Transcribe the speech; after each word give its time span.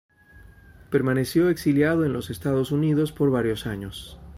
Permaneció 0.89 1.49
exiliado 1.49 2.03
en 2.05 2.11
los 2.13 2.31
Estados 2.31 2.71
Unidos 2.71 3.11
por 3.11 3.29
varios 3.29 3.67
años. 3.67 4.19